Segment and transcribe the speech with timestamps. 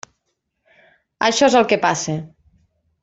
[1.27, 2.17] Això és el que passa.